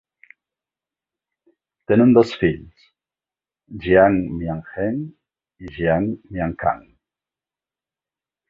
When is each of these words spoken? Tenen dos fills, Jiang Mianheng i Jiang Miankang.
Tenen 1.91 2.13
dos 2.15 2.31
fills, 2.39 2.87
Jiang 3.83 4.17
Mianheng 4.39 4.99
i 5.67 5.73
Jiang 5.77 6.11
Miankang. 6.31 6.85